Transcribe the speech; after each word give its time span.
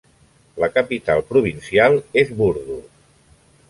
La 0.63 0.69
capital 0.77 1.23
provincial 1.33 2.01
és 2.25 2.35
Burdur. 2.43 2.83